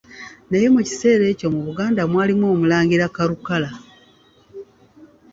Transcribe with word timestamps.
Naye 0.49 0.67
mu 0.73 0.81
kiseera 0.87 1.23
ekyo 1.31 1.47
mu 1.53 1.61
Buganda 1.67 2.01
mwalimu 2.11 2.45
Omulangira 2.53 3.13
Karukara. 3.15 3.71